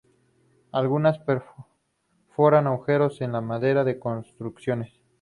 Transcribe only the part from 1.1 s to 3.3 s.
perforan agujeros